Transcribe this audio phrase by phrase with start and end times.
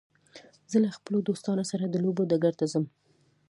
[0.71, 2.85] زه له خپلو دوستانو سره د لوبو ډګر ته ځم.